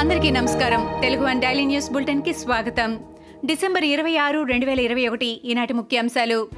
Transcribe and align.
అందరికీ 0.00 0.30
నమస్కారం. 0.30 1.00
Telugu 1.00 1.24
one 1.24 1.40
daily 1.40 1.64
news 1.64 1.92
బులెటిన్కి 1.92 2.32
స్వాగతం. 2.32 3.00
డిసెంబర్ 3.44 3.84
ఇరవై 3.84 4.16
ఆరు 4.16 4.42
రెండు 4.42 4.66
వేల 4.66 4.80
ఇరవై 4.80 5.08
ఒకటి 5.08 5.26
ఈనాటి 5.26 5.72
ముఖ్యాంశాలు. 5.72 6.48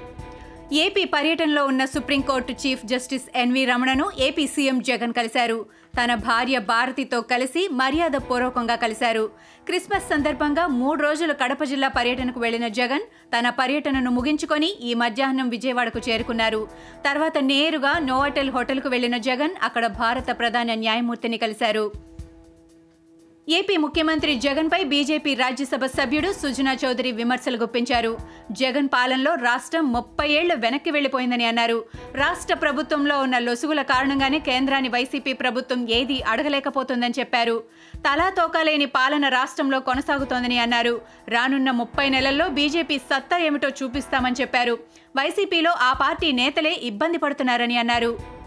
ఏపీ 0.73 1.05
పర్యటనలో 1.05 1.67
ఉన్న 1.67 1.85
supreme court 1.85 2.53
chief 2.53 2.87
justice 2.87 3.23
N V 3.35 3.65
రమణను 3.65 4.11
AP 4.19 4.47
CM 4.47 4.81
Jagan 4.81 5.13
కలిశారు. 5.13 5.67
తన 6.05 6.15
భార్య 6.15 6.59
భారతితో 6.59 7.21
కలిసి 7.21 7.69
మర్యాద 7.73 8.11
పూర్వకంగా 8.11 8.75
కలిశారు. 8.75 9.31
క్రిస్మస్ 9.67 10.09
సందర్భంగా 10.09 10.67
మూడు 10.67 11.03
రోజులు 11.03 11.33
కడప 11.33 11.65
జిల్లా 11.65 11.89
పర్యటనకు 11.89 12.41
వెళ్ళిన 12.41 12.69
జగన్ 12.69 13.03
తన 13.39 13.49
పర్యటనను 13.49 14.11
ముగించుకొని 14.11 14.77
ఈ 14.81 14.95
మధ్యాహ్నం 14.95 15.49
విజయవాడకు 15.49 16.11
చేరుకున్నారు. 16.11 16.69
తర్వాత 17.05 17.39
నేరుగా 17.39 17.99
నోవాటెల్ 17.99 18.51
హోటల్కు 18.51 18.89
వెళ్ళిన 18.89 19.17
జగన్ 19.17 19.51
అక్కడ 19.63 19.87
భారత 19.87 20.39
ప్రధాన 20.39 20.75
న్యాయమూర్తిని 20.75 21.37
కలిశారు. 21.39 22.12
ఏపీ 23.49 23.77
ముఖ్యమంత్రి 23.77 24.35
జగన్పై 24.35 24.85
బీజేపీ 24.85 25.35
రాజ్యసభ 25.35 25.85
సభ్యుడు 25.85 26.33
సుజనా 26.33 26.77
చౌదరి 26.85 27.13
విమర్శలు 27.13 27.57
గుప్పించారు. 27.57 28.19
జగన్ 28.51 28.89
పాలనలో 28.89 29.35
రాష్ట్రం 29.35 29.93
ముప్పై 29.93 30.29
ఏళ్ళు 30.29 30.55
వెనక్కి 30.55 30.91
వెళ్ళిపోయిందని 30.91 31.45
అన్నారు. 31.45 31.85
రాష్ట్ర 32.15 32.55
ప్రభుత్వంలో 32.55 33.21
ఉన్న 33.21 33.39
లొసుగుల 33.39 33.83
కారణంగానే 33.83 34.39
కేంద్రాన్ని 34.39 34.89
వైసీపీ 34.89 35.33
ప్రభుత్వం 35.33 35.89
ఏదీ 35.89 36.21
అడగలేకపోతుందని 36.21 37.15
చెప్పారు. 37.19 37.65
తలాతోకాలేని 37.97 38.87
పాలన 38.87 39.29
రాష్ట్రంలో 39.29 39.81
కొనసాగుతోందని 39.81 40.59
అన్నారు. 40.59 41.01
రానున్న 41.29 41.71
ముప్పై 41.71 42.09
నెలల్లో 42.09 42.49
బీజేపీ 42.49 42.99
సత్తా 42.99 43.39
ఏమిటో 43.39 43.69
చూపిస్తామని 43.69 44.37
చెప్పారు. 44.41 44.79
వైసీపీలో 45.17 45.71
ఆ 45.71 45.93
పార్టీ 45.93 46.33
నేతలే 46.33 46.73
ఇబ్బంది 46.73 47.19
పడుతున్నారని 47.19 47.77
అన్నారు. 47.77 48.42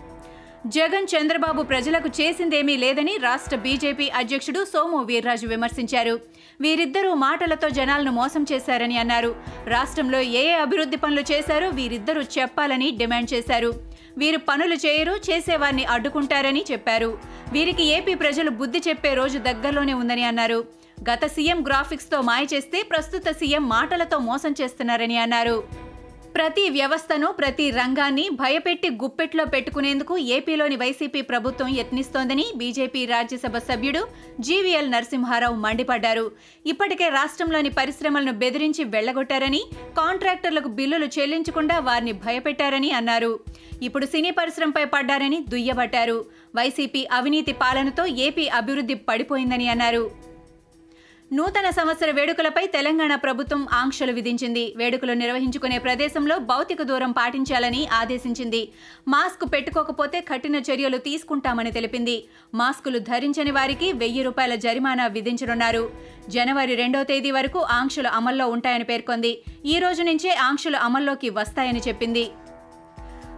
జగన్ 0.73 1.07
చంద్రబాబు 1.09 1.61
ప్రజలకు 1.61 2.09
చేసిందేమీ 2.19 2.75
లేదని 2.83 3.11
రాష్ట్ర 3.17 3.55
బీజేపీ 3.65 4.05
అధ్యక్షుడు 4.19 4.61
సోము 4.71 4.99
వీర్రాజు 5.09 5.47
విమర్శించారు. 5.47 6.15
వీరిద్దరూ 6.61 7.11
మాటలతో 7.13 7.67
జనాలను 7.69 8.11
మోసం 8.11 8.43
చేశారని 8.51 8.97
అన్నారు. 8.97 9.35
రాష్ట్రంలో 9.67 10.19
ఏ 10.39 10.43
ఏ 10.53 10.55
అభివృద్ధి 10.63 10.97
పనులు 10.97 11.23
చేశారో 11.31 11.69
వీరిద్దరూ 11.69 12.23
చెప్పాలని 12.37 12.89
డిమాండ్ 13.01 13.33
చేశారు. 13.33 13.71
వీరు 14.17 14.37
పనులు 14.49 14.77
చేయరు 14.85 15.15
చేసేవారిని 15.29 15.85
అడ్డుకుంటారని 15.85 16.65
చెప్పారు. 16.71 17.11
వీరికి 17.51 17.83
ఏపీ 17.97 18.15
ప్రజలు 18.15 18.49
బుద్ధి 18.49 18.81
చెప్పే 18.89 19.13
రోజు 19.13 19.37
దగ్గరలోనే 19.49 19.93
ఉందని 19.93 20.23
అన్నారు. 20.23 20.59
గత 21.11 21.25
సీఎం 21.25 21.61
గ్రాఫిక్స్తో 21.67 22.19
మాయ 22.21 22.43
చేస్తే 22.53 22.81
ప్రస్తుత 22.91 23.29
సీఎం 23.39 23.69
మాటలతో 23.69 24.19
మోసం 24.29 24.55
చేస్తున్నారని 24.61 25.17
అన్నారు. 25.17 25.84
ప్రతి 26.35 26.63
వ్యవస్థను 26.69 27.27
ప్రతి 27.31 27.65
రంగాన్ని 27.71 28.23
భయపెట్టి 28.29 28.89
గుప్పెట్లో 28.89 29.43
పెట్టుకునేందుకు 29.45 30.17
ఏపీలోని 30.17 30.75
వైసీపీ 30.75 31.21
ప్రభుత్వం 31.21 31.69
యత్నిస్తోందని 31.77 32.45
బీజేపీ 32.55 33.05
రాజ్యసభ 33.05 33.57
సభ్యుడు 33.57 34.01
జీవీఎల్ 34.39 34.91
నరసింహారావు 34.91 35.55
మండిపడ్డారు. 35.55 36.25
ఇప్పటికే 36.65 37.09
రాష్ట్రంలోని 37.09 37.69
పరిశ్రమలను 37.69 38.31
బెదిరించి 38.31 38.83
వెళ్ళగొట్టారని 38.83 39.61
కాంట్రాక్టర్లకు 39.97 40.67
బిల్లులు 40.67 41.09
చెల్లించకుండా 41.19 41.79
వారిని 41.79 42.11
భయపెట్టారని 42.11 42.91
అన్నారు. 42.91 43.39
ఇప్పుడు 43.81 44.05
సినీ 44.05 44.31
పరిశ్రమపై 44.31 44.85
పడ్డారని 44.85 45.45
దుయ్యబట్టారు. 45.49 46.25
వైసీపీ 46.55 47.07
అవినీతి 47.11 47.53
పాలనతో 47.53 48.05
ఏపీ 48.05 48.47
అభివృద్ధి 48.59 48.93
పడిపోయిందని 49.09 49.67
అన్నారు. 49.67 50.34
నూతన 51.35 51.69
సంవత్సర 51.69 52.09
వేడుకలపై 52.11 52.61
తెలంగాణ 52.65 53.13
ప్రభుత్వం 53.15 53.61
ఆంక్షలు 53.73 54.11
విధించింది. 54.11 54.73
వేడుకలు 54.77 55.13
నిర్వహించుకునే 55.13 55.77
ప్రదేశంలో 55.77 56.35
భౌతిక 56.51 56.81
దూరం 56.81 57.11
పాటించాలని 57.11 57.81
ఆదేశించింది. 57.87 58.61
మాస్క్ 59.07 59.53
పెట్టుకోకపోతే 59.53 60.21
కఠిన 60.21 60.55
చర్యలు 60.55 60.97
తీసుకుంటామని 60.97 61.71
తెలిపింది. 61.71 62.15
మాస్కులు 62.53 62.99
ధరించని 62.99 63.51
వారికి 63.51 63.93
వెయ్యి 63.93 64.23
రూపాయల 64.23 64.55
జరిమానా 64.55 65.07
విధించనున్నారు. 65.07 65.83
జనవరి 66.29 66.75
రెండో 66.75 67.03
తేదీ 67.03 67.31
వరకు 67.31 67.59
ఆంక్షలు 67.79 68.07
అమల్లో 68.07 68.47
ఉంటాయని 68.47 68.83
పేర్కొంది. 68.83 69.33
ఈ 69.65 69.77
రోజు 69.79 70.03
నుంచే 70.03 70.33
ఆంక్షలు 70.47 70.77
అమల్లోకి 70.77 71.29
వస్తాయని 71.29 71.81
చెప్పింది. 71.87 72.25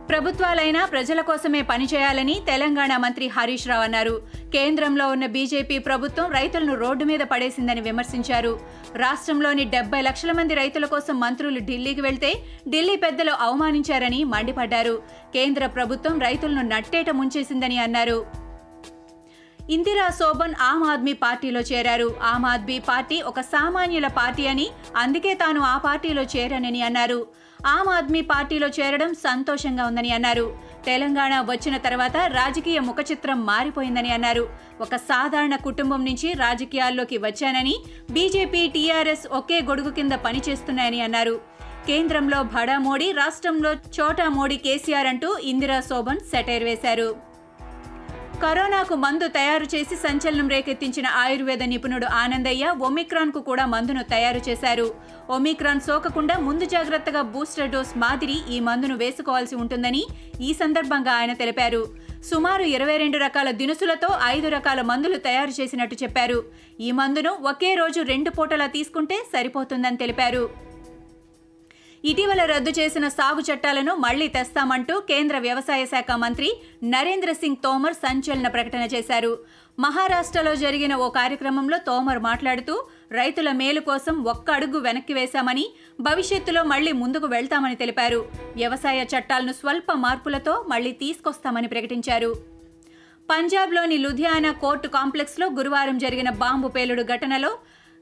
ప్రభుత్వాలైనా 0.10 0.86
ప్రజల 0.86 1.22
కోసమే 1.22 1.62
పనిచేయాలని 1.62 2.42
తెలంగాణ 2.48 2.98
మంత్రి 2.98 3.28
హరీష్ 3.28 3.68
రావు 3.68 3.84
అన్నారు. 3.84 4.22
కేంద్రంలో 4.54 5.08
ఉన్న 5.08 5.26
బీజేపీ 5.26 5.78
ప్రభుత్వం 5.78 6.32
రైతులను 6.32 6.76
రోడ్డు 6.76 7.06
మీద 7.06 7.20
పడేసిందని 7.20 7.82
విమర్శించారు. 7.82 8.60
రాష్ట్రంలోని 8.96 9.64
డెబ్బై 9.66 10.02
లక్షల 10.02 10.32
మంది 10.32 10.54
రైతుల 10.54 10.86
కోసం 10.86 11.20
మంత్రులు 11.20 11.60
ఢిల్లీకి 11.60 12.02
వెళ్తే 12.02 12.34
ఢిల్లీ 12.70 12.96
పెద్దలు 12.96 13.32
అవమానించారని 13.32 14.24
మండిపడ్డారు. 14.24 15.04
కేంద్ర 15.34 15.66
ప్రభుత్వం 15.66 16.20
రైతులను 16.20 16.62
నట్టేట 16.62 17.10
ముంచేసిందని 17.10 17.78
అన్నారు. 17.78 18.26
ఇందిరా 19.70 20.10
శోభన్ 20.10 20.54
ఆమ్ 20.62 20.84
ఆద్మీ 20.84 21.14
పార్టీలో 21.14 21.60
చేరారు. 21.60 22.16
ఆమ్ 22.24 22.46
ఆద్మీ 22.46 22.80
పార్టీ 22.80 23.22
ఒక 23.22 23.42
సామాన్యుల 23.42 24.08
పార్టీ 24.08 24.48
అని 24.48 24.70
అందుకే 24.98 25.34
తాను 25.34 25.62
ఆ 25.62 25.78
పార్టీలో 25.78 26.22
చేరానని 26.22 26.82
అన్నారు. 26.82 27.47
ఆమ్ 27.66 27.88
ఆద్మీ 27.88 28.22
పార్టీలో 28.22 28.68
చేరడం 28.68 29.14
సంతోషంగా 29.14 29.86
ఉందని 29.86 30.12
అన్నారు. 30.12 30.58
తెలంగాణ 30.86 31.42
వచ్చిన 31.42 31.78
తర్వాత 31.78 32.18
రాజకీయ 32.18 32.80
ముఖచిత్రం 32.80 33.46
మారిపోయిందని 33.46 34.12
అన్నారు. 34.12 34.50
ఒక 34.82 34.96
సాధారణ 34.96 35.56
కుటుంబం 35.56 36.06
నుంచి 36.06 36.34
రాజకీయాల్లోకి 36.34 37.18
వచ్చానని 37.18 37.76
బీజేపీ 38.12 38.68
టీఆర్ఎస్ 38.68 39.28
ఒకే 39.28 39.62
గొడుగు 39.62 39.90
కింద 39.90 40.12
పనిచేస్తున్నాయని 40.12 41.02
అన్నారు. 41.02 41.42
కేంద్రంలో 41.88 42.44
భడా 42.44 42.80
మోడీ 42.80 43.12
రాష్ట్రంలో 43.12 43.74
చోటా 43.74 44.30
మోడీ 44.30 44.58
కేసీఆర్ 44.58 45.08
అంటూ 45.08 45.38
ఇందిరా 45.38 45.80
శోభన్ 45.80 46.20
సెటైర్ 46.20 46.64
వేశారు. 46.64 47.27
కరోనాకు 48.42 48.96
మందు 49.04 49.28
తయారు 49.36 49.66
చేసి 49.74 49.96
సంచలనం 50.04 50.48
రేకెత్తించిన 50.54 51.08
ఆయుర్వేద 51.22 51.64
నిపుణుడు 51.72 52.08
ఆనందయ్య 52.24 52.66
ఒమిక్రాన్కు 52.88 53.40
కూడా 53.48 53.64
మందును 53.72 54.04
తయారు 54.12 54.42
చేశారు. 54.48 54.86
ఒమిక్రాన్ 55.36 55.82
సోకకుండా 55.88 56.36
ముందు 56.48 56.66
జాగ్రత్తగా 56.74 57.22
బూస్టర్ 57.34 57.72
డోస్ 57.74 57.94
మాదిరి 58.04 58.38
ఈ 58.56 58.60
మందును 58.68 58.98
వేసుకోవాల్సి 59.02 59.58
ఉంటుందని 59.64 60.04
ఈ 60.48 60.52
సందర్భంగా 60.62 61.16
ఆయన 61.22 61.36
తెలిపారు. 61.42 61.82
సుమారు 62.30 62.68
ఇరవై 62.76 62.98
రెండు 63.04 63.18
రకాల 63.26 63.52
దినుసులతో 63.64 64.12
ఐదు 64.36 64.48
రకాల 64.58 64.82
మందులు 64.92 65.20
తయారు 65.28 65.54
చేసినట్టు 65.60 65.98
చెప్పారు. 66.04 66.40
ఈ 66.80 66.92
మందును 67.02 67.34
ఒకే 67.54 67.74
రోజు 67.82 68.02
రెండు 68.14 68.30
పూటలా 68.38 68.70
తీసుకుంటే 68.78 69.20
సరిపోతుందని 69.34 70.02
తెలిపారు. 70.06 70.46
ఇటీవల 72.10 72.42
రద్దు 72.46 72.72
చేసిన 72.80 73.06
సాగు 73.08 73.42
చట్టాలను 73.48 73.94
మళ్ళీ 73.96 74.28
తెస్తామంటూ 74.28 74.94
కేంద్ర 75.00 75.38
వ్యవసాయ 75.46 75.86
శాఖ 75.86 76.12
మంత్రి 76.16 76.50
నరేంద్ర 76.84 77.32
సింగ్ 77.32 77.62
తోమర్ 77.64 77.94
సంచలన 77.94 78.48
ప్రకటన 78.48 78.84
చేశారు. 78.94 79.32
మహారాష్ట్రలో 79.80 80.54
జరిగిన 80.56 80.94
ఓ 81.06 81.08
కార్యక్రమంలో 81.10 81.78
తోమర్ 81.78 82.20
మాట్లాడుతూ 82.20 82.76
రైతుల 83.12 83.52
మేలు 83.52 83.82
కోసం 83.90 84.16
ఒక్క 84.34 84.52
అడుగు 84.52 84.80
వెనక్కి 84.80 85.14
వేశామని 85.14 85.66
భవిష్యత్తులో 86.02 86.64
మళ్ళీ 86.74 86.92
ముందుకు 87.02 87.30
వెళ్తామని 87.36 87.76
తెలిపారు. 87.76 88.22
వ్యవసాయ 88.56 89.02
చట్టాలను 89.14 89.56
స్వల్ప 89.62 89.92
మార్పులతో 90.06 90.66
మళ్ళీ 90.70 90.92
తీసుకొస్తామని 91.04 91.68
ప్రకటించారు. 91.68 92.32
పంజాబ్లోని 93.30 93.98
లుధియానా 93.98 94.52
కోర్టు 94.64 94.88
కాంప్లెక్స్లో 94.88 95.48
గురువారం 95.58 95.98
జరిగిన 95.98 96.30
బాంబు 96.44 96.68
పేలుడు 96.68 97.04
ఘటనలో 97.16 97.52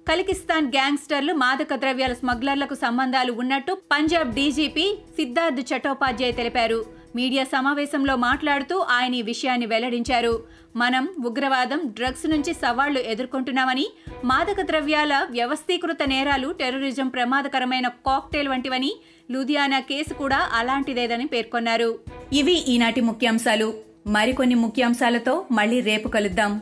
కలికిస్తాన్ 0.10 0.68
గ్యాంగ్స్టర్లు 0.68 1.34
మాదక 1.34 1.76
ద్రవ్యాల 1.76 2.14
స్మగ్లర్లకు 2.14 2.74
సంబంధాలు 2.74 3.32
ఉన్నట్టు 3.32 3.74
పంజాబ్ 3.92 4.36
డీజీపీ 4.36 4.98
సిద్ధార్థ్ 5.16 5.74
చటోపాధ్యాయ్ 5.74 6.36
తెలిపారు. 6.36 6.86
మీడియా 7.16 7.44
సమావేశంలో 7.44 8.16
మాట్లాడుతూ 8.16 8.80
ఆయన 8.80 9.14
ఈ 9.14 9.22
విషయాన్ని 9.22 9.66
వెల్లడించారు. 9.66 10.34
మనం 10.76 11.04
ఉగ్రవాదం 11.26 11.82
డ్రగ్స్ 11.84 12.26
నుంచి 12.30 12.54
సవాళ్ళు 12.54 13.00
ఎదుర్కొంటున్నామని 13.00 13.86
మాదక 14.24 14.62
ద్రవ్యాల 14.62 15.28
వ్యవస్థీకృత 15.30 15.98
నేరాలు 16.08 16.52
టెర్రరిజం 16.52 17.08
ప్రమాదకరమైన 17.08 17.88
కాక్టైల్ 17.88 18.48
వంటివని 18.48 18.92
లూధియానా 19.32 19.80
కేసు 19.80 20.14
కూడా 20.14 20.50
అలాంటిదేదని 20.54 21.26
పేర్కొన్నారు. 21.26 22.00
ఇవి 22.34 22.58
ఈనాటి 22.68 23.02
ముఖ్యాంశాలు. 23.02 23.74
మరికొన్ని 24.08 24.56
ముఖ్యాంశాలతో 24.56 25.46
మళ్ళీ 25.52 25.80
రేపు 25.82 26.08
కలుద్దాం. 26.08 26.62